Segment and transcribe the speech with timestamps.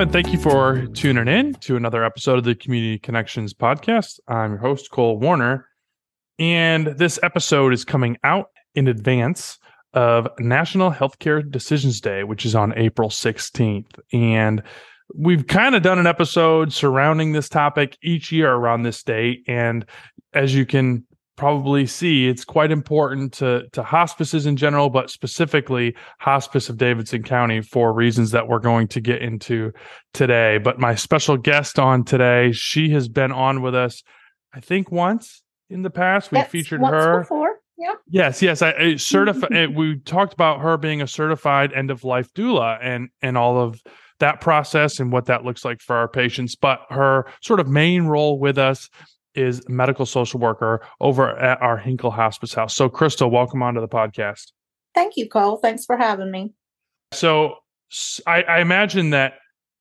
[0.00, 4.18] and thank you for tuning in to another episode of the Community Connections podcast.
[4.28, 5.68] I'm your host, Cole Warner,
[6.38, 9.58] and this episode is coming out in advance
[9.92, 14.00] of National Healthcare Decisions Day, which is on April 16th.
[14.10, 14.62] And
[15.14, 19.44] we've kind of done an episode surrounding this topic each year around this date.
[19.46, 19.84] And
[20.32, 21.04] as you can
[21.40, 27.22] probably see it's quite important to to hospices in general but specifically hospice of Davidson
[27.22, 29.72] County for reasons that we're going to get into
[30.12, 34.02] today but my special guest on today she has been on with us
[34.52, 37.56] I think once in the past we That's featured her before.
[37.78, 37.94] Yeah.
[38.10, 38.60] Yes, yes.
[38.60, 43.38] I, I we talked about her being a certified end of life doula and and
[43.38, 43.80] all of
[44.18, 46.54] that process and what that looks like for our patients.
[46.54, 48.90] But her sort of main role with us
[49.34, 52.74] is medical social worker over at our Hinkle Hospice House.
[52.74, 54.52] So, Crystal, welcome onto the podcast.
[54.94, 55.58] Thank you, Cole.
[55.58, 56.52] Thanks for having me.
[57.12, 57.56] So,
[58.26, 59.34] I, I imagine that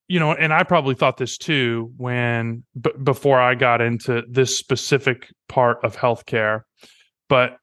[0.10, 4.58] you know, and I probably thought this too when b- before I got into this
[4.58, 6.62] specific part of healthcare,
[7.30, 7.58] but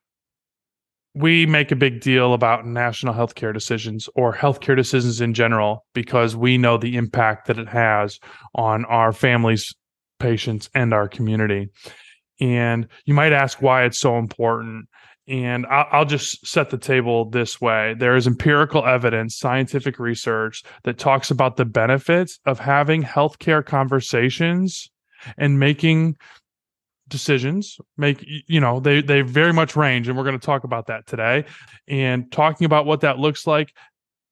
[1.12, 6.36] we make a big deal about national healthcare decisions or healthcare decisions in general because
[6.36, 8.20] we know the impact that it has
[8.54, 9.74] on our families
[10.18, 11.68] patients and our community.
[12.40, 14.88] And you might ask why it's so important.
[15.28, 20.98] And I'll, just set the table this way there is empirical evidence, scientific research that
[20.98, 24.88] talks about the benefits of having healthcare conversations
[25.36, 26.16] and making
[27.08, 30.88] decisions make you know they they very much range and we're going to talk about
[30.88, 31.44] that today
[31.86, 33.72] and talking about what that looks like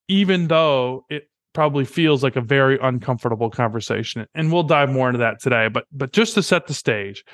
[0.09, 5.19] even though it probably feels like a very uncomfortable conversation and we'll dive more into
[5.19, 7.25] that today but but just to set the stage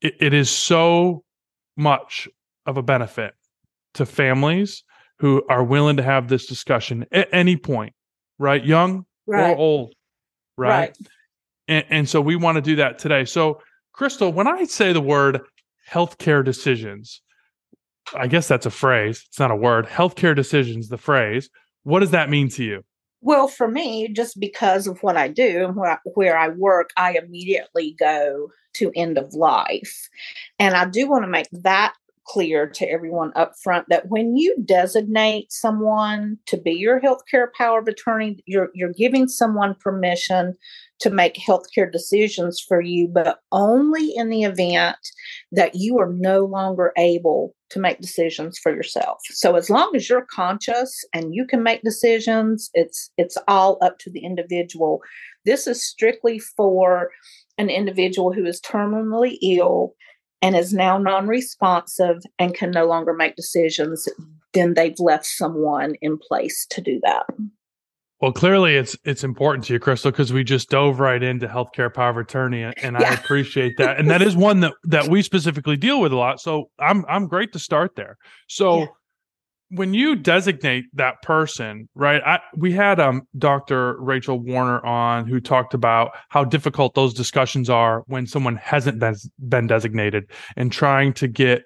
[0.00, 1.22] it, it is so
[1.76, 2.28] much
[2.66, 3.34] of a benefit
[3.92, 4.84] to families
[5.18, 7.92] who are willing to have this discussion at any point
[8.38, 9.50] right young right.
[9.50, 9.94] or old
[10.56, 10.96] right, right.
[11.66, 13.60] And, and so we want to do that today so
[13.92, 15.40] crystal when i say the word
[15.90, 17.20] healthcare decisions
[18.14, 21.50] i guess that's a phrase it's not a word healthcare decisions the phrase
[21.82, 22.84] what does that mean to you
[23.24, 26.90] well, for me, just because of what I do and where I, where I work,
[26.98, 30.10] I immediately go to end of life.
[30.58, 31.94] And I do want to make that
[32.26, 37.80] clear to everyone up front that when you designate someone to be your healthcare power
[37.80, 40.54] of attorney, you're you're giving someone permission
[41.00, 44.96] to make healthcare decisions for you, but only in the event
[45.50, 49.18] that you are no longer able to make decisions for yourself.
[49.30, 53.98] So as long as you're conscious and you can make decisions, it's it's all up
[53.98, 55.00] to the individual.
[55.44, 57.10] This is strictly for
[57.58, 59.94] an individual who is terminally ill
[60.40, 64.08] and is now non-responsive and can no longer make decisions,
[64.52, 67.26] then they've left someone in place to do that.
[68.24, 71.92] Well, clearly it's it's important to you, Crystal, because we just dove right into healthcare
[71.92, 73.10] power of attorney, and yeah.
[73.10, 73.98] I appreciate that.
[73.98, 76.40] And that is one that that we specifically deal with a lot.
[76.40, 78.16] So I'm I'm great to start there.
[78.48, 78.86] So yeah.
[79.72, 82.22] when you designate that person, right?
[82.24, 84.00] I we had um Dr.
[84.00, 89.16] Rachel Warner on who talked about how difficult those discussions are when someone hasn't been
[89.50, 91.62] been designated and trying to get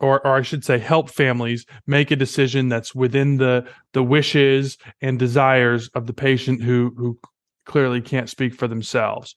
[0.00, 4.78] or, or I should say, help families make a decision that's within the the wishes
[5.00, 7.18] and desires of the patient who who
[7.64, 9.34] clearly can't speak for themselves.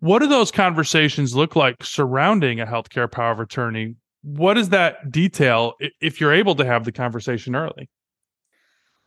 [0.00, 3.96] What do those conversations look like surrounding a healthcare power of attorney?
[4.22, 7.88] What does that detail if you're able to have the conversation early?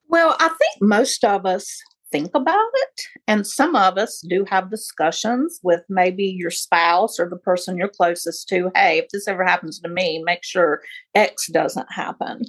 [0.08, 3.02] Well, I think most of us think about it.
[3.28, 7.90] And some of us do have discussions with maybe your spouse or the person you're
[7.90, 8.72] closest to.
[8.76, 10.82] Hey, if this ever happens to me, make sure
[11.16, 12.42] X doesn't happen.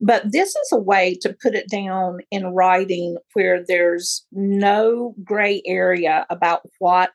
[0.00, 5.62] But this is a way to put it down in writing where there's no gray
[5.66, 7.12] area about what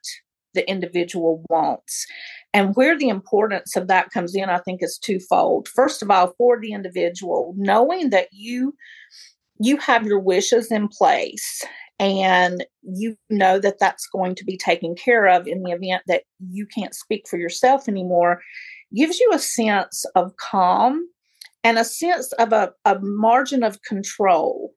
[0.53, 2.05] the individual wants.
[2.53, 5.67] And where the importance of that comes in, I think, is twofold.
[5.67, 8.73] First of all, for the individual, knowing that you
[9.59, 11.63] you have your wishes in place
[11.99, 16.23] and you know that that's going to be taken care of in the event that
[16.49, 18.41] you can't speak for yourself anymore
[18.93, 21.07] gives you a sense of calm
[21.63, 24.73] and a sense of a, a margin of control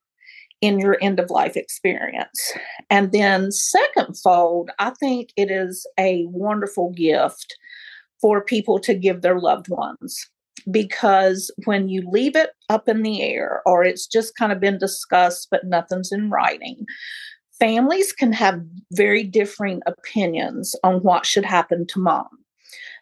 [0.60, 2.52] in your end of life experience.
[2.90, 7.56] And then, second fold, I think it is a wonderful gift
[8.20, 10.28] for people to give their loved ones
[10.70, 14.78] because when you leave it up in the air or it's just kind of been
[14.78, 16.87] discussed but nothing's in writing,
[17.58, 18.60] families can have
[18.93, 22.28] very differing opinions on what should happen to mom.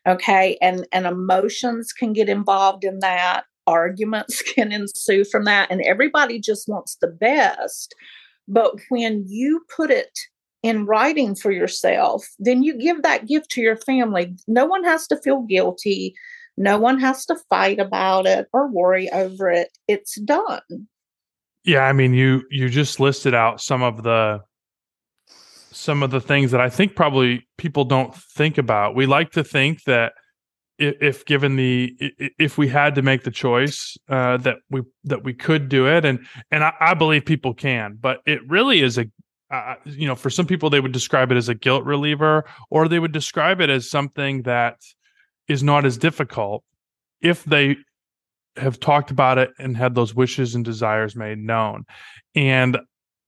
[0.06, 3.44] Okay, and and emotions can get involved in that.
[3.66, 7.94] Arguments can ensue from that, and everybody just wants the best.
[8.48, 10.16] But when you put it
[10.62, 14.34] in writing for yourself, then you give that gift to your family.
[14.46, 16.14] No one has to feel guilty.
[16.56, 19.70] No one has to fight about it or worry over it.
[19.88, 20.88] It's done.
[21.64, 24.40] Yeah, I mean you you just listed out some of the
[25.72, 28.94] some of the things that I think probably people don't think about.
[28.94, 30.14] We like to think that
[30.78, 31.96] if, given the
[32.38, 36.04] if we had to make the choice uh, that we that we could do it,
[36.04, 39.06] and and I, I believe people can, but it really is a
[39.50, 42.88] uh, you know for some people they would describe it as a guilt reliever, or
[42.88, 44.76] they would describe it as something that
[45.48, 46.64] is not as difficult
[47.20, 47.76] if they
[48.56, 51.84] have talked about it and had those wishes and desires made known.
[52.34, 52.78] And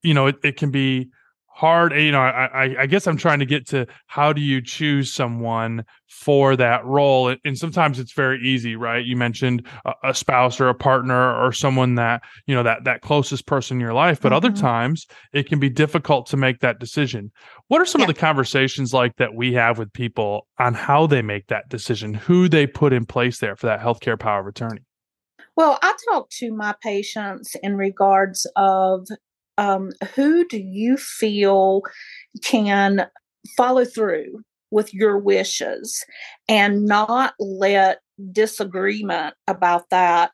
[0.02, 1.10] you know it, it can be
[1.58, 5.12] hard you know I, I guess i'm trying to get to how do you choose
[5.12, 10.60] someone for that role and sometimes it's very easy right you mentioned a, a spouse
[10.60, 14.20] or a partner or someone that you know that that closest person in your life
[14.20, 14.36] but mm-hmm.
[14.36, 17.32] other times it can be difficult to make that decision
[17.66, 18.06] what are some yeah.
[18.06, 22.14] of the conversations like that we have with people on how they make that decision
[22.14, 24.82] who they put in place there for that healthcare power of attorney
[25.56, 29.08] well, I talk to my patients in regards of
[29.58, 31.82] um, who do you feel
[32.42, 33.06] can
[33.56, 36.04] follow through with your wishes
[36.48, 37.98] and not let
[38.32, 40.30] disagreement about that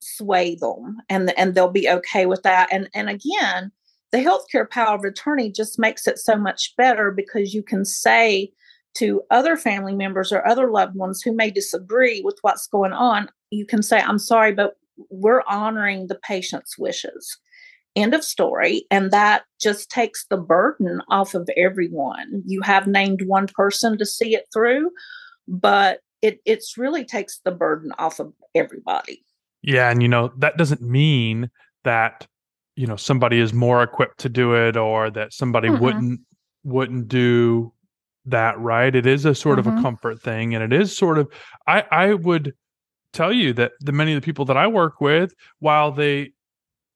[0.00, 2.68] sway them and and they'll be okay with that?
[2.70, 3.72] And and again
[4.12, 8.52] the healthcare power of attorney just makes it so much better because you can say
[8.94, 13.28] to other family members or other loved ones who may disagree with what's going on
[13.50, 14.74] you can say i'm sorry but
[15.10, 17.38] we're honoring the patient's wishes
[17.94, 18.86] End of story.
[18.90, 22.42] And that just takes the burden off of everyone.
[22.46, 24.90] You have named one person to see it through,
[25.46, 29.24] but it it's really takes the burden off of everybody.
[29.62, 31.50] Yeah, and you know, that doesn't mean
[31.84, 32.26] that
[32.76, 35.82] you know somebody is more equipped to do it or that somebody mm-hmm.
[35.82, 36.20] wouldn't
[36.64, 37.72] wouldn't do
[38.24, 39.68] that right it is a sort mm-hmm.
[39.68, 39.82] of a mm-hmm.
[39.82, 41.30] comfort thing and it is sort of
[41.66, 42.54] i i would
[43.12, 46.30] tell you that the many of the people that i work with while they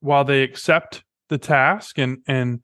[0.07, 2.63] while they accept the task and and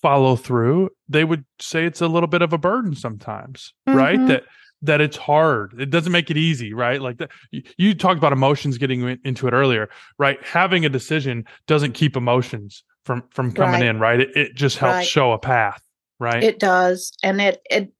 [0.00, 3.98] follow through, they would say it's a little bit of a burden sometimes, mm-hmm.
[3.98, 4.26] right?
[4.26, 4.44] That
[4.82, 5.74] that it's hard.
[5.78, 7.00] It doesn't make it easy, right?
[7.00, 9.88] Like that, you, you talked about emotions getting into it earlier,
[10.18, 10.42] right?
[10.42, 13.82] Having a decision doesn't keep emotions from from coming right.
[13.82, 14.20] in, right?
[14.20, 15.06] It, it just helps right.
[15.06, 15.82] show a path,
[16.18, 16.42] right?
[16.42, 17.92] It does, and it it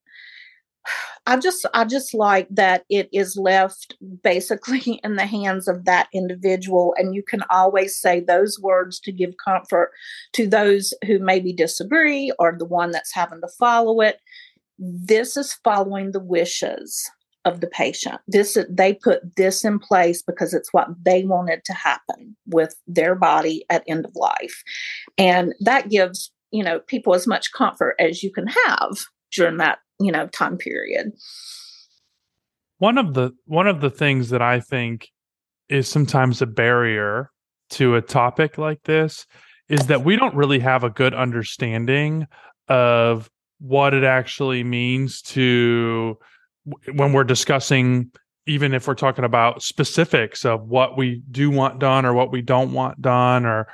[1.27, 6.09] I just I just like that it is left basically in the hands of that
[6.13, 9.91] individual and you can always say those words to give comfort
[10.35, 14.19] to those who maybe disagree or the one that's having to follow it.
[14.79, 17.11] This is following the wishes
[17.45, 18.21] of the patient.
[18.27, 23.15] This they put this in place because it's what they wanted to happen with their
[23.15, 24.63] body at end of life.
[25.19, 28.99] And that gives, you know, people as much comfort as you can have
[29.31, 31.13] during that you know time period.
[32.79, 35.09] One of the one of the things that i think
[35.69, 37.31] is sometimes a barrier
[37.71, 39.27] to a topic like this
[39.69, 42.27] is that we don't really have a good understanding
[42.69, 46.19] of what it actually means to
[46.95, 48.11] when we're discussing
[48.47, 52.43] even if we're talking about specifics of what we do want done or what we
[52.43, 53.67] don't want done or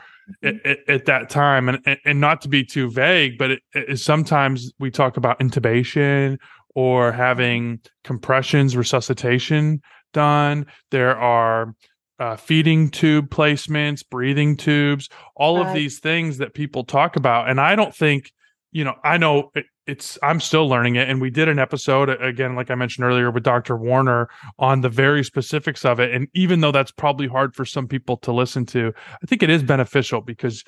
[0.42, 1.68] at, at, that time.
[1.68, 6.38] And and not to be too vague but it, it, sometimes we talk about intubation
[6.75, 9.80] or having compressions resuscitation
[10.12, 10.66] done.
[10.90, 11.75] There are
[12.18, 17.49] uh, feeding tube placements breathing tubes all of these things that people talk about.
[17.49, 18.30] And i don't think
[18.72, 19.50] you know i know
[19.90, 23.30] it's i'm still learning it and we did an episode again like i mentioned earlier
[23.30, 24.28] with dr warner
[24.59, 28.16] on the very specifics of it and even though that's probably hard for some people
[28.16, 28.92] to listen to
[29.23, 30.64] i think it is beneficial because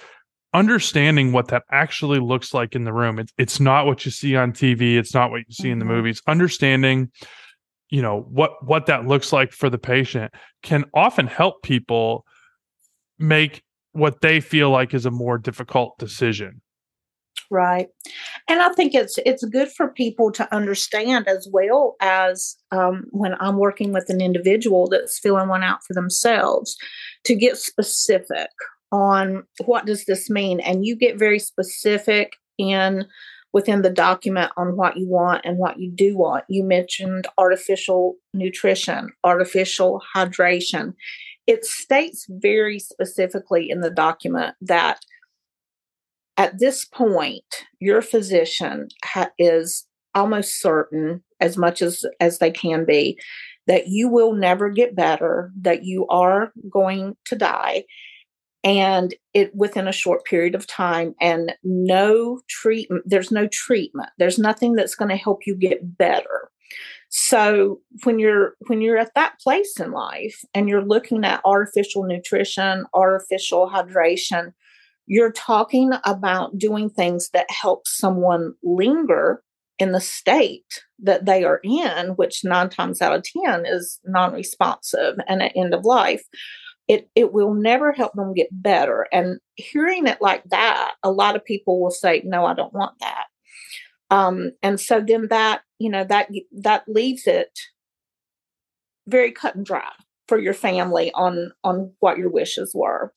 [0.54, 4.34] understanding what that actually looks like in the room it's, it's not what you see
[4.34, 5.72] on tv it's not what you see mm-hmm.
[5.72, 5.94] in the mm-hmm.
[5.94, 7.10] movies understanding
[7.88, 12.26] you know what what that looks like for the patient can often help people
[13.18, 13.62] make
[13.92, 16.60] what they feel like is a more difficult decision
[17.52, 17.88] right?
[18.48, 23.34] And i think it's it's good for people to understand as well as um, when
[23.40, 26.76] i'm working with an individual that's filling one out for themselves
[27.24, 28.48] to get specific
[28.92, 30.60] on what does this mean?
[30.60, 33.06] And you get very specific in
[33.52, 36.44] within the document on what you want and what you do want.
[36.48, 40.94] You mentioned artificial nutrition artificial hydration.
[41.46, 45.00] It states very specifically in the document that
[46.36, 52.84] at this point, your physician ha- is almost certain, as much as as they can
[52.84, 53.18] be,
[53.66, 57.84] that you will never get better, that you are going to die,
[58.64, 64.10] and it within a short period of time and no treatment there's no treatment.
[64.18, 66.50] There's nothing that's going to help you get better.
[67.08, 72.04] So when you're when you're at that place in life and you're looking at artificial
[72.04, 74.52] nutrition artificial hydration
[75.12, 79.42] you're talking about doing things that help someone linger
[79.78, 85.16] in the state that they are in which 9 times out of 10 is non-responsive
[85.28, 86.22] and at end of life.
[86.88, 89.06] It it will never help them get better.
[89.12, 92.98] And hearing it like that a lot of people will say no i don't want
[93.00, 93.26] that.
[94.10, 96.30] Um, and so then that you know that
[96.62, 97.52] that leaves it
[99.06, 99.90] very cut and dry
[100.26, 103.12] for your family on on what your wishes were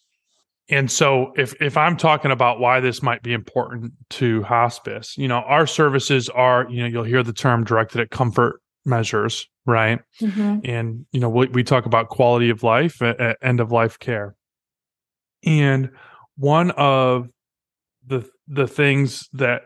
[0.69, 5.27] and so if if i'm talking about why this might be important to hospice you
[5.27, 9.99] know our services are you know you'll hear the term directed at comfort measures, right?
[10.21, 10.59] Mm-hmm.
[10.63, 14.35] And you know, we, we talk about quality of life, at end of life care,
[15.43, 15.89] and
[16.37, 17.27] one of
[18.05, 19.63] the the things that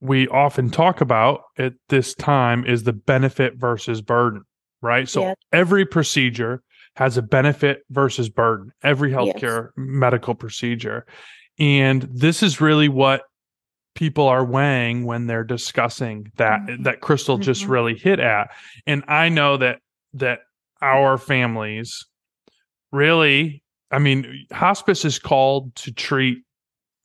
[0.00, 4.42] we often talk about at this time is the benefit versus burden,
[4.82, 5.08] right?
[5.08, 5.34] So yeah.
[5.52, 6.62] every procedure
[6.96, 9.72] has a benefit versus burden, every healthcare yes.
[9.76, 11.06] medical procedure.
[11.58, 13.22] And this is really what
[13.94, 16.82] people are weighing when they're discussing that mm-hmm.
[16.82, 17.72] that crystal just mm-hmm.
[17.72, 18.50] really hit at
[18.86, 19.78] and i know that
[20.12, 20.40] that
[20.82, 22.06] our families
[22.92, 26.38] really i mean hospice is called to treat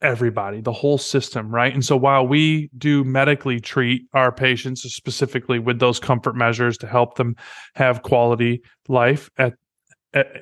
[0.01, 5.59] everybody the whole system right and so while we do medically treat our patients specifically
[5.59, 7.35] with those comfort measures to help them
[7.75, 9.53] have quality life at, at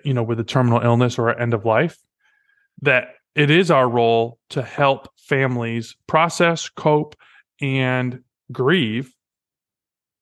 [0.04, 1.98] you know with a terminal illness or end of life
[2.82, 7.16] that it is our role to help families process, cope,
[7.62, 8.22] and
[8.52, 9.14] grieve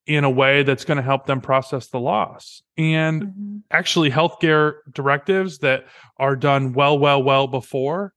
[0.06, 2.62] in a way that's going to help them process the loss.
[2.76, 3.56] And mm-hmm.
[3.70, 5.86] actually, healthcare directives that
[6.18, 8.12] are done well, well, well before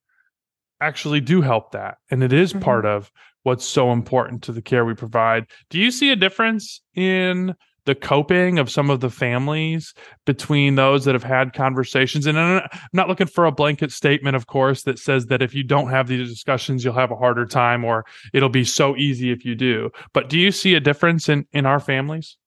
[0.81, 1.97] actually do help that.
[2.11, 2.61] And it is mm-hmm.
[2.61, 3.11] part of
[3.43, 5.45] what's so important to the care we provide.
[5.69, 7.55] Do you see a difference in
[7.89, 9.95] the coping of some of the families
[10.27, 12.27] between those that have had conversations.
[12.27, 12.61] And I'm
[12.93, 16.07] not looking for a blanket statement, of course, that says that if you don't have
[16.07, 19.89] these discussions, you'll have a harder time or it'll be so easy if you do.
[20.13, 22.37] But do you see a difference in, in our families?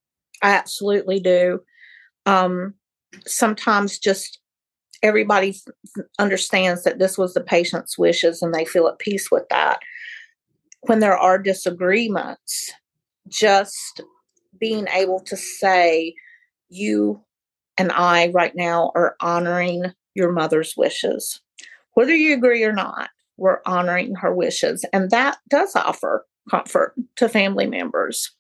[0.43, 1.59] I absolutely do.
[2.25, 2.75] Um,
[3.27, 4.39] sometimes just
[5.03, 5.57] everybody
[6.21, 9.81] understands that this was the patient's wishes and they feel at peace with that.
[10.83, 12.71] When there are disagreements,
[13.29, 14.03] just
[14.59, 16.15] being able to say,
[16.69, 17.23] you
[17.79, 21.41] and I right now are honoring your mother's wishes.
[21.95, 24.85] Whether you agree or not, we're honoring her wishes.
[24.93, 28.31] And that does offer comfort to family members.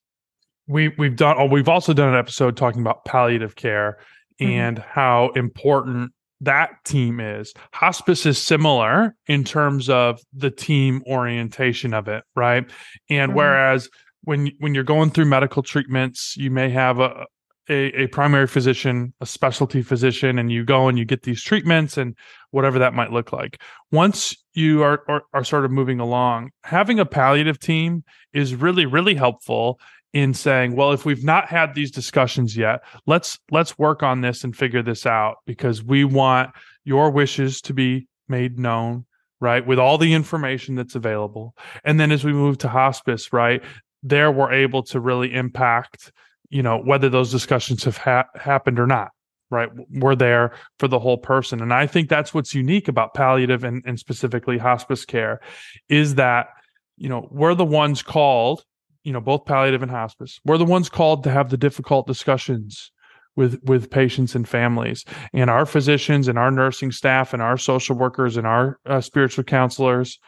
[0.68, 3.98] We we've done oh, we've also done an episode talking about palliative care
[4.40, 4.52] mm-hmm.
[4.52, 7.52] and how important that team is.
[7.72, 12.68] Hospice is similar in terms of the team orientation of it, right?
[13.08, 13.38] And mm-hmm.
[13.38, 13.88] whereas
[14.24, 17.26] when when you're going through medical treatments, you may have a,
[17.68, 21.96] a, a primary physician, a specialty physician, and you go and you get these treatments
[21.96, 22.16] and
[22.50, 23.60] whatever that might look like.
[23.90, 28.86] Once you are, are, are sort of moving along, having a palliative team is really
[28.86, 29.80] really helpful
[30.12, 34.44] in saying, well, if we've not had these discussions yet, let's let's work on this
[34.44, 36.50] and figure this out because we want
[36.84, 39.04] your wishes to be made known
[39.40, 43.62] right with all the information that's available and then as we move to hospice right
[44.02, 46.12] there we're able to really impact
[46.50, 49.10] you know whether those discussions have ha- happened or not
[49.50, 49.68] right?
[49.90, 51.60] We're there for the whole person.
[51.60, 55.40] And i think that's what's unique about palliative and, and specifically hospice care
[55.88, 56.48] is that
[56.96, 58.64] you know we're the ones called
[59.04, 62.92] you know both palliative and hospice we're the ones called to have the difficult discussions
[63.36, 65.04] with with patients and families.
[65.32, 69.44] And our physicians and our nursing staff and our social workers and our uh, spiritual
[69.44, 70.18] counselors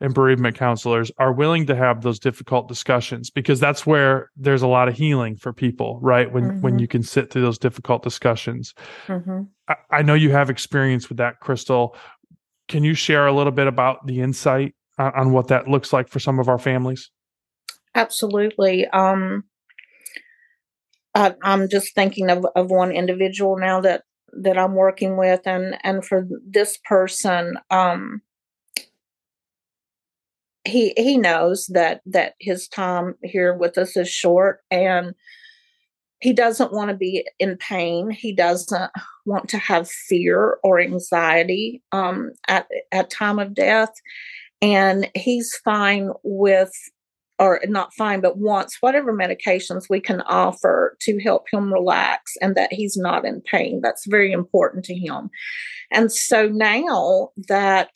[0.00, 4.66] and bereavement counselors are willing to have those difficult discussions because that's where there's a
[4.66, 6.32] lot of healing for people right?
[6.32, 6.60] When mm-hmm.
[6.60, 8.74] when you can sit through those difficult discussions.
[9.06, 9.42] Mm-hmm.
[9.68, 11.96] I, I, know you have experience with that crystal.
[12.68, 16.08] Can you share a little bit about the insight on, on what that looks like
[16.08, 17.10] for some of our families?
[17.94, 18.86] Absolutely.
[18.88, 19.44] Um
[21.14, 25.76] I, i'm just thinking of, of one individual now that that i'm working with and
[25.82, 28.22] and for this person um
[30.64, 35.14] he he knows that that his time here with us is short and
[36.20, 38.90] he doesn't want to be in pain he doesn't
[39.26, 43.92] want to have fear or anxiety um, at at time of death
[44.62, 46.72] and he's fine with
[47.40, 52.54] or not fine but wants whatever medications we can offer to help him relax and
[52.54, 53.80] that he's not in pain.
[53.82, 55.30] That's very important to him.
[55.90, 57.90] And so now that,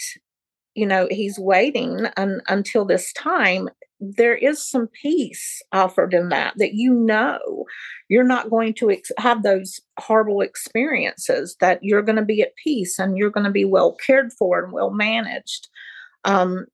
[0.74, 3.68] you know, he's waiting un- until this time,
[4.00, 7.64] there is some peace offered in that, that you know
[8.08, 12.56] you're not going to ex- have those horrible experiences, that you're going to be at
[12.62, 15.68] peace and you're going to be well cared for and well managed.
[16.24, 16.66] Um,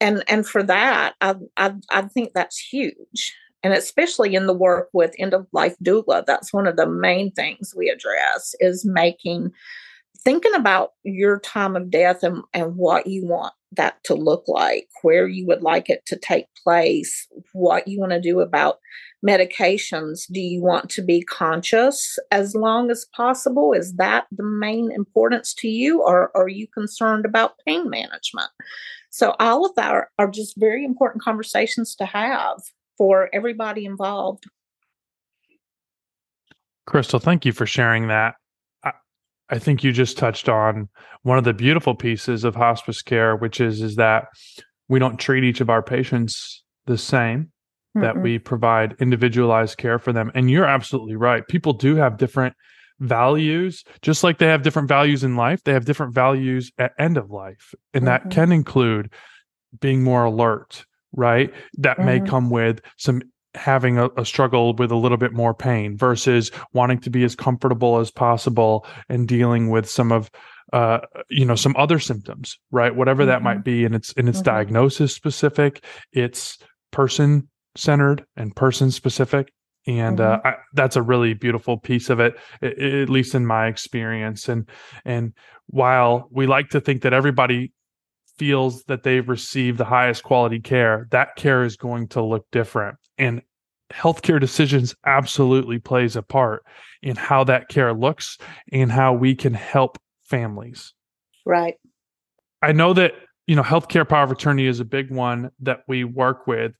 [0.00, 3.34] and and for that, I, I I think that's huge,
[3.64, 7.32] and especially in the work with end of life doula, that's one of the main
[7.32, 9.50] things we address is making
[10.24, 14.88] thinking about your time of death and, and what you want that to look like,
[15.02, 18.78] where you would like it to take place, what you want to do about
[19.26, 20.22] medications.
[20.32, 23.72] Do you want to be conscious as long as possible?
[23.72, 28.50] Is that the main importance to you, or are you concerned about pain management?
[29.10, 32.58] So, all of that are, are just very important conversations to have
[32.96, 34.44] for everybody involved.
[36.86, 38.36] Crystal, thank you for sharing that.
[39.50, 40.88] I think you just touched on
[41.22, 44.28] one of the beautiful pieces of hospice care, which is is that
[44.88, 47.50] we don't treat each of our patients the same.
[47.96, 48.02] Mm-mm.
[48.02, 50.30] That we provide individualized care for them.
[50.34, 51.46] And you're absolutely right.
[51.48, 52.54] People do have different
[53.00, 55.62] values, just like they have different values in life.
[55.64, 58.28] They have different values at end of life, and mm-hmm.
[58.28, 59.12] that can include
[59.80, 60.84] being more alert.
[61.16, 62.06] Right, that mm-hmm.
[62.06, 63.22] may come with some
[63.54, 67.34] having a, a, struggle with a little bit more pain versus wanting to be as
[67.34, 70.30] comfortable as possible and dealing with some of
[70.72, 70.98] uh
[71.30, 73.30] you know some other symptoms right whatever mm-hmm.
[73.30, 73.62] that might mm-hmm.
[73.62, 74.56] be and it's and it's mm-hmm.
[74.56, 76.58] diagnosis specific it's
[76.90, 79.50] person centered and person specific
[79.86, 80.46] and uh, mm-hmm.
[80.46, 84.48] uh, I, that's a really beautiful piece of it, it, at least in my experience
[84.48, 84.68] and
[85.06, 85.32] and
[85.68, 87.72] while we like to think that everybody
[88.38, 92.96] feels that they've received the highest quality care, that care is going to look different.
[93.18, 93.42] And
[93.92, 96.62] healthcare decisions absolutely plays a part
[97.02, 98.38] in how that care looks
[98.72, 100.94] and how we can help families.
[101.44, 101.76] Right.
[102.62, 103.12] I know that,
[103.46, 106.72] you know, healthcare power of attorney is a big one that we work with,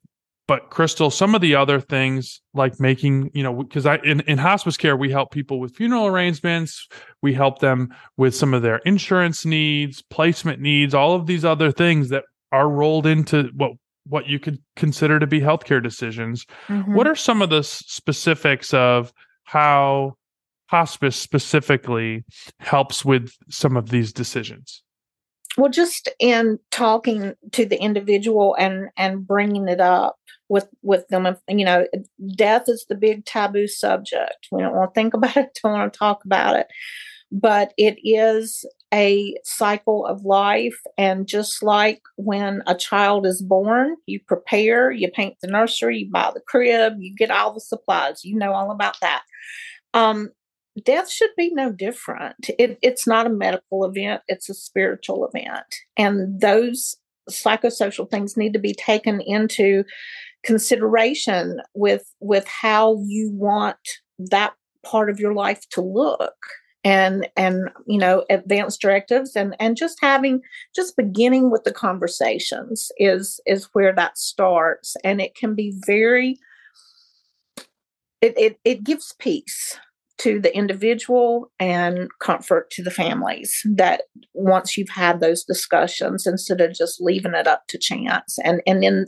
[0.48, 4.38] but crystal some of the other things like making you know because i in, in
[4.38, 6.88] hospice care we help people with funeral arrangements.
[7.22, 11.70] We help them with some of their insurance needs placement needs all of these other
[11.70, 13.72] things that are rolled into what
[14.06, 16.46] what you could consider to be healthcare decisions.
[16.68, 16.94] Mm-hmm.
[16.94, 19.12] what are some of the specifics of
[19.44, 20.14] how
[20.66, 22.24] hospice specifically
[22.60, 24.82] helps with some of these decisions?
[25.56, 30.16] Well just in talking to the individual and and bringing it up
[30.48, 31.86] with with them you know
[32.34, 34.48] death is the big taboo subject.
[34.50, 36.68] We don't want to think about it don't want to talk about it.
[37.30, 43.96] But it is a cycle of life and just like when a child is born
[44.06, 48.24] you prepare you paint the nursery you buy the crib you get all the supplies
[48.24, 49.22] you know all about that.
[49.92, 50.30] Um,
[50.84, 52.48] death should be no different.
[52.58, 55.66] It, it's not a medical event it's a spiritual event.
[55.98, 56.96] And those
[57.28, 59.84] psychosocial things need to be taken into
[60.44, 63.76] consideration with with how you want
[64.18, 66.36] that part of your life to look
[66.84, 70.40] and and you know advanced directives and and just having
[70.74, 74.96] just beginning with the conversations is is where that starts.
[75.04, 76.38] And it can be very
[78.20, 79.78] it it, it gives peace
[80.18, 84.02] to the individual and comfort to the families that
[84.34, 88.38] once you've had those discussions instead of just leaving it up to chance.
[88.44, 89.06] And and then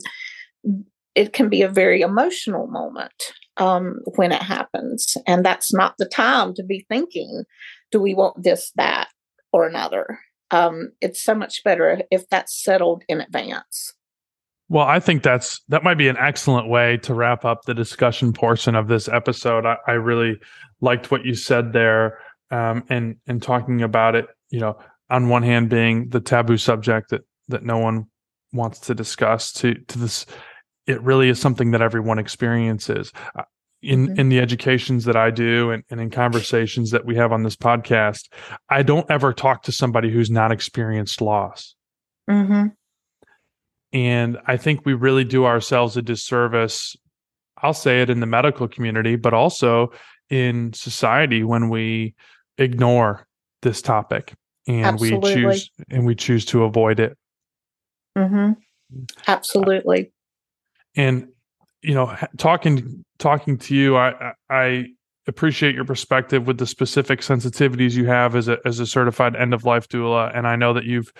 [1.15, 3.13] it can be a very emotional moment
[3.57, 5.15] um, when it happens.
[5.27, 7.43] And that's not the time to be thinking,
[7.91, 9.09] do we want this, that,
[9.51, 10.19] or another?
[10.51, 13.93] Um, it's so much better if that's settled in advance.
[14.69, 18.31] Well, I think that's that might be an excellent way to wrap up the discussion
[18.31, 19.65] portion of this episode.
[19.65, 20.39] I, I really
[20.79, 22.19] liked what you said there,
[22.51, 24.27] um, and and talking about it.
[24.49, 28.05] You know, on one hand, being the taboo subject that that no one
[28.53, 30.25] wants to discuss, to to this
[30.91, 33.43] it really is something that everyone experiences uh,
[33.81, 34.19] in mm-hmm.
[34.19, 37.55] in the educations that I do and, and in conversations that we have on this
[37.55, 38.29] podcast.
[38.69, 41.75] I don't ever talk to somebody who's not experienced loss.
[42.29, 42.67] Mm-hmm.
[43.93, 46.95] And I think we really do ourselves a disservice.
[47.57, 49.91] I'll say it in the medical community, but also
[50.29, 52.15] in society when we
[52.57, 53.27] ignore
[53.61, 54.33] this topic
[54.67, 55.35] and Absolutely.
[55.35, 57.17] we choose and we choose to avoid it.
[58.17, 58.53] Mm-hmm.
[59.27, 60.11] Absolutely
[60.95, 61.27] and
[61.81, 64.85] you know talking talking to you i i
[65.27, 69.53] appreciate your perspective with the specific sensitivities you have as a as a certified end
[69.53, 71.11] of life doula and i know that you've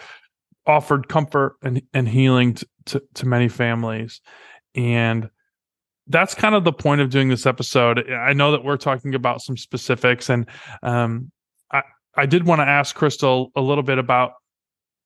[0.68, 4.22] offered comfort and, and healing to, to, to many families
[4.76, 5.30] And
[6.08, 8.10] that's kind of the point of doing this episode.
[8.10, 10.46] I know that we're talking about some specifics, and
[10.84, 11.32] um,
[11.72, 11.84] I
[12.16, 14.34] I did want to ask Crystal a little bit about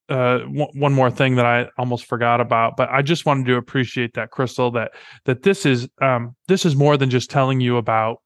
[0.09, 3.55] uh, w- one more thing that I almost forgot about, but I just wanted to
[3.55, 4.91] appreciate that Crystal that
[5.25, 8.21] that this is um, this is more than just telling you about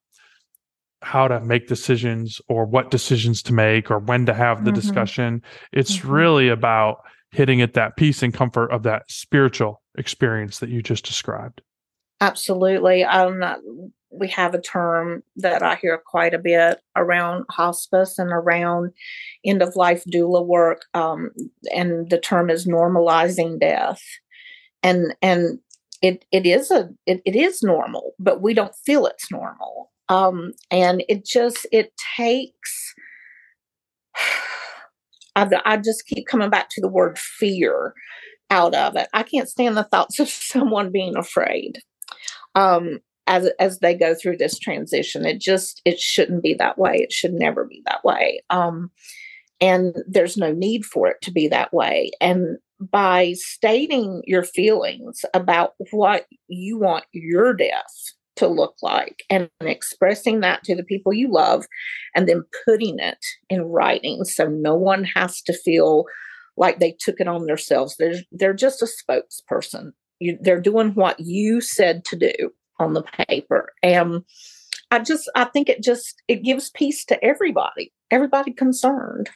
[1.02, 4.80] how to make decisions or what decisions to make or when to have the mm-hmm.
[4.80, 5.42] discussion.
[5.72, 6.12] It's mm-hmm.
[6.12, 6.98] really about
[7.32, 11.62] hitting at that peace and comfort of that spiritual experience that you just described.
[12.22, 13.04] Absolutely.
[13.06, 13.42] Um,
[14.12, 18.92] we have a term that I hear quite a bit around hospice and around
[19.46, 21.32] end of life doula work, um,
[21.74, 24.02] and the term is normalizing death.
[24.82, 25.60] And and
[26.02, 29.92] it it is a it, it is normal, but we don't feel it's normal.
[30.08, 32.94] Um, and it just it takes.
[35.36, 37.94] I, I just keep coming back to the word fear
[38.50, 39.08] out of it.
[39.14, 41.80] I can't stand the thoughts of someone being afraid
[42.56, 45.26] um, as as they go through this transition.
[45.26, 46.96] It just it shouldn't be that way.
[46.96, 48.42] It should never be that way.
[48.50, 48.92] Um,
[49.62, 52.12] and there's no need for it to be that way.
[52.20, 59.50] And by stating your feelings about what you want your death to look like and
[59.60, 61.66] expressing that to the people you love
[62.16, 63.18] and then putting it
[63.50, 66.06] in writing so no one has to feel
[66.56, 71.20] like they took it on themselves they're, they're just a spokesperson you, they're doing what
[71.20, 73.74] you said to do on the paper.
[73.84, 74.24] And
[74.92, 79.30] i just i think it just it gives peace to everybody everybody concerned.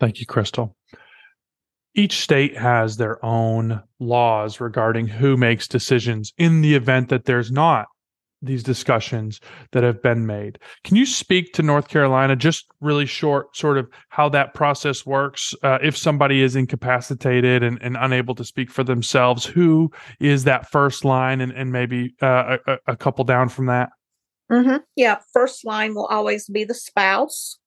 [0.00, 0.76] Thank you crystal.
[1.94, 7.52] Each state has their own laws regarding who makes decisions in the event that there's
[7.52, 7.86] not
[8.46, 9.40] these discussions
[9.72, 10.58] that have been made.
[10.84, 15.54] Can you speak to North Carolina, just really short, sort of how that process works?
[15.62, 20.70] Uh, if somebody is incapacitated and, and, unable to speak for themselves, who is that
[20.70, 23.90] first line and, and maybe uh, a, a, couple down from that?
[24.50, 24.78] Mm-hmm.
[24.96, 27.58] Yeah, first line will always be the spouse.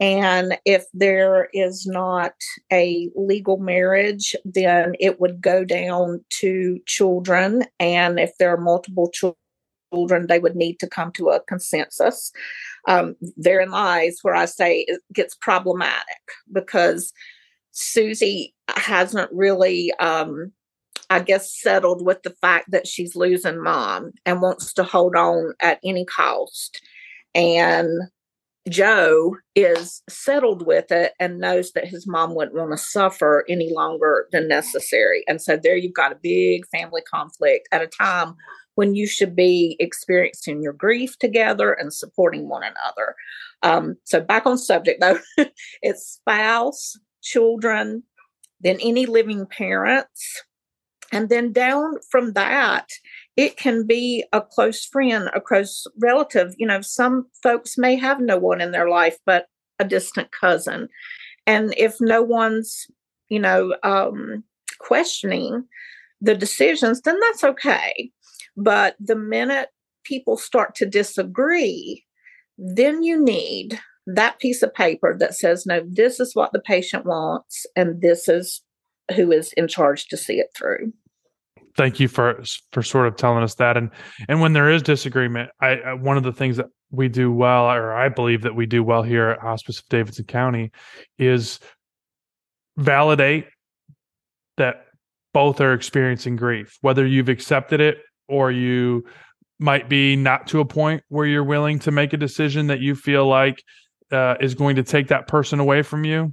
[0.00, 2.34] And if there is not
[2.72, 7.64] a legal marriage, then it would go down to children.
[7.80, 9.36] And if there are multiple children,
[9.92, 12.32] children, they would need to come to a consensus.
[12.86, 16.22] Um, therein lies where I say it gets problematic
[16.52, 17.12] because
[17.72, 20.52] Susie hasn't really, um,
[21.10, 25.54] I guess, settled with the fact that she's losing mom and wants to hold on
[25.60, 26.80] at any cost.
[27.34, 27.88] And
[28.68, 33.72] Joe is settled with it and knows that his mom wouldn't want to suffer any
[33.72, 35.24] longer than necessary.
[35.26, 38.34] And so there you've got a big family conflict at a time
[38.78, 43.16] when you should be experiencing your grief together and supporting one another.
[43.64, 45.18] Um, so, back on subject though,
[45.82, 48.04] it's spouse, children,
[48.60, 50.44] then any living parents.
[51.10, 52.86] And then down from that,
[53.36, 56.54] it can be a close friend, a close relative.
[56.56, 59.46] You know, some folks may have no one in their life but
[59.80, 60.88] a distant cousin.
[61.48, 62.86] And if no one's,
[63.28, 64.44] you know, um,
[64.78, 65.64] questioning
[66.20, 68.12] the decisions, then that's okay.
[68.58, 69.68] But the minute
[70.04, 72.04] people start to disagree,
[72.58, 77.06] then you need that piece of paper that says, no, this is what the patient
[77.06, 78.62] wants, and this is
[79.14, 80.92] who is in charge to see it through.
[81.76, 82.42] Thank you for
[82.72, 83.90] for sort of telling us that, and
[84.28, 87.70] and when there is disagreement, I, I one of the things that we do well,
[87.70, 90.72] or I believe that we do well here at Hospice of Davidson County,
[91.18, 91.60] is
[92.76, 93.46] validate
[94.56, 94.86] that
[95.32, 99.04] both are experiencing grief, whether you've accepted it or you
[99.58, 102.94] might be not to a point where you're willing to make a decision that you
[102.94, 103.62] feel like
[104.12, 106.32] uh, is going to take that person away from you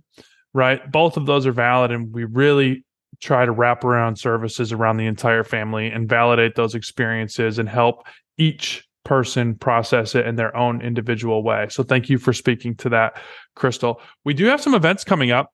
[0.55, 0.89] right?
[0.89, 2.86] Both of those are valid and we really
[3.21, 8.08] try to wrap around services around the entire family and validate those experiences and help
[8.38, 11.67] each person process it in their own individual way.
[11.69, 13.21] So thank you for speaking to that
[13.55, 14.01] crystal.
[14.23, 15.51] We do have some events coming up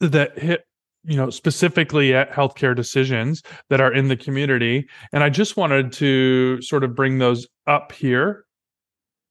[0.00, 0.64] that hit
[1.08, 4.86] you know specifically at healthcare decisions that are in the community.
[5.12, 8.44] And i just wanted to sort of bring those up here.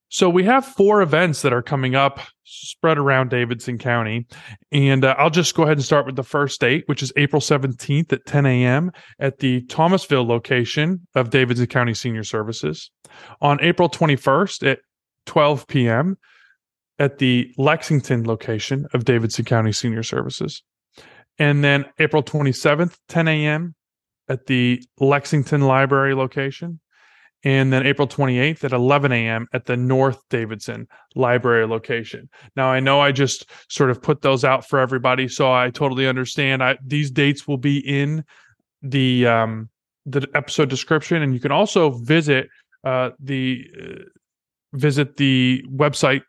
[0.09, 4.25] So we have four events that are coming up spread around davidson county.
[4.71, 7.41] And uh, i'll just go ahead and start with the first date which is april
[7.41, 12.89] 17th at 10 a.m at the thomasville location of davidson county senior services.
[13.41, 14.79] On april 21st at
[15.27, 16.17] 12 p.m
[16.99, 20.63] at the lexington location of davidson county senior services
[21.39, 23.75] and then April 27th, 10 a.m.
[24.27, 26.79] at the Lexington Library location.
[27.43, 29.47] And then April 28th at 11 a.m.
[29.53, 32.29] at the North Davidson Library location.
[32.55, 36.07] Now, I know I just sort of put those out for everybody, so I totally
[36.07, 36.63] understand.
[36.63, 38.25] I, these dates will be in
[38.81, 39.69] the um,
[40.05, 42.49] the episode description, and you can also visit
[42.83, 44.03] uh, the uh,
[44.73, 46.23] visit the websites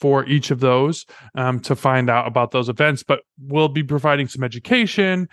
[0.00, 3.02] for each of those um, to find out about those events.
[3.02, 5.28] But we'll be providing some education,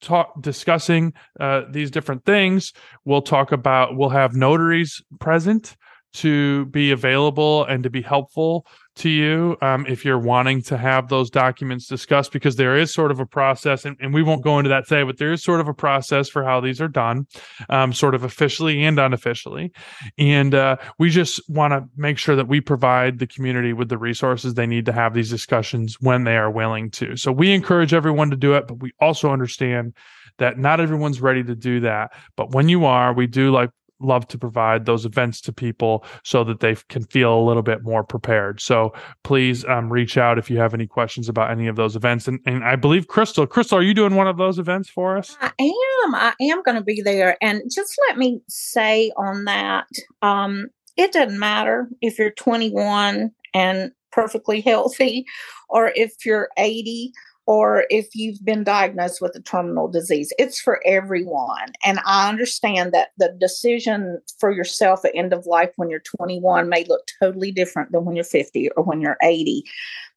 [0.00, 2.72] talk discussing uh, these different things.
[3.04, 3.96] We'll talk about.
[3.96, 5.76] We'll have notaries present
[6.14, 8.66] to be available and to be helpful
[8.98, 13.10] to you um, if you're wanting to have those documents discussed because there is sort
[13.10, 15.60] of a process and, and, we won't go into that today but there is sort
[15.60, 17.26] of a process for how these are done
[17.68, 19.72] um, sort of officially and unofficially.
[20.18, 23.98] And uh, we just want to make sure that we provide the community with the
[23.98, 27.16] resources they need to have these discussions when they are willing to.
[27.16, 29.94] So we encourage everyone to do it but we also understand
[30.38, 32.12] that not everyone's ready to do that.
[32.36, 36.44] But when you are we do like love to provide those events to people so
[36.44, 38.60] that they can feel a little bit more prepared.
[38.60, 38.92] So
[39.24, 42.28] please um, reach out if you have any questions about any of those events.
[42.28, 45.36] And, and I believe Crystal, Crystal, are you doing one of those events for us?
[45.40, 46.14] I am.
[46.14, 47.36] I am going to be there.
[47.42, 49.86] And just let me say on that,
[50.22, 55.24] um, it doesn't matter if you're 21 and perfectly healthy
[55.68, 57.12] or if you're 80
[57.48, 60.30] or if you've been diagnosed with a terminal disease.
[60.38, 61.72] It's for everyone.
[61.82, 66.68] And I understand that the decision for yourself at end of life when you're 21
[66.68, 69.64] may look totally different than when you're 50 or when you're 80.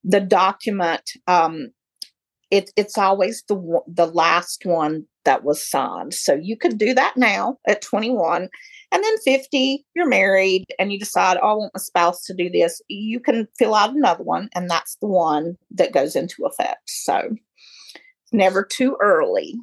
[0.04, 1.72] The document, um,
[2.52, 6.14] it, it's always the the last one that was signed.
[6.14, 8.50] So you could do that now at 21
[8.92, 12.50] and then 50, you're married and you decide, oh, I want my spouse to do
[12.50, 12.82] this.
[12.90, 16.82] You can fill out another one, and that's the one that goes into effect.
[16.88, 17.30] So
[18.32, 19.56] never too early.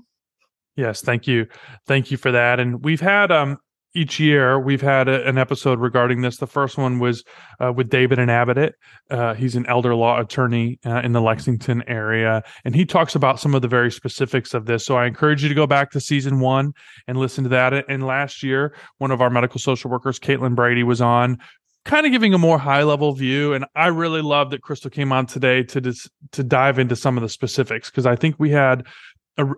[0.76, 1.46] Yes, thank you.
[1.86, 2.60] Thank you for that.
[2.60, 3.58] And we've had um
[3.94, 6.36] each year we've had a, an episode regarding this.
[6.36, 7.24] The first one was
[7.60, 8.74] uh, with David Inhabitant.
[9.10, 13.40] Uh, he's an elder law attorney uh, in the Lexington area, and he talks about
[13.40, 14.84] some of the very specifics of this.
[14.84, 16.72] So I encourage you to go back to season one
[17.06, 17.88] and listen to that.
[17.88, 21.38] And last year, one of our medical social workers, Caitlin Brady, was on
[21.84, 25.10] kind of giving a more high level view and i really love that crystal came
[25.10, 28.50] on today to dis- to dive into some of the specifics because i think we
[28.50, 28.86] had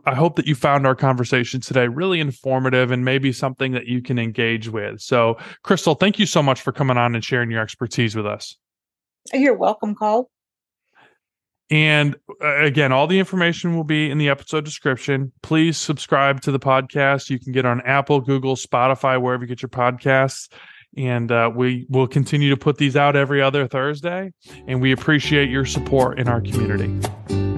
[0.06, 4.02] I hope that you found our conversation today really informative and maybe something that you
[4.02, 5.00] can engage with.
[5.00, 8.56] So, Crystal, thank you so much for coming on and sharing your expertise with us.
[9.32, 10.30] You're welcome, Cole.
[11.70, 15.32] And uh, again, all the information will be in the episode description.
[15.42, 17.30] Please subscribe to the podcast.
[17.30, 20.48] You can get on Apple, Google, Spotify, wherever you get your podcasts.
[20.96, 24.32] And uh, we will continue to put these out every other Thursday.
[24.66, 27.49] And we appreciate your support in our community.